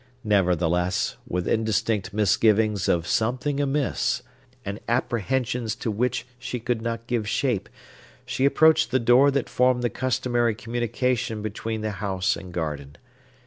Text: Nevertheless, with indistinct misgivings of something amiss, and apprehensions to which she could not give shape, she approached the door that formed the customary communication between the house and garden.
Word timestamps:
Nevertheless, 0.23 1.17
with 1.27 1.47
indistinct 1.47 2.11
misgivings 2.11 2.89
of 2.89 3.05
something 3.05 3.59
amiss, 3.59 4.23
and 4.65 4.79
apprehensions 4.89 5.75
to 5.75 5.91
which 5.91 6.25
she 6.39 6.59
could 6.59 6.81
not 6.81 7.05
give 7.05 7.29
shape, 7.29 7.69
she 8.25 8.43
approached 8.45 8.89
the 8.89 8.99
door 8.99 9.29
that 9.29 9.47
formed 9.47 9.83
the 9.83 9.91
customary 9.91 10.55
communication 10.55 11.43
between 11.43 11.81
the 11.81 11.91
house 11.91 12.35
and 12.35 12.51
garden. 12.51 12.95